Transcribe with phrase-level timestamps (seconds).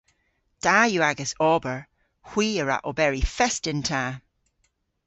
[0.63, 1.79] Da yw agas ober.
[2.29, 4.03] Hwi a wra oberi fest yn ta!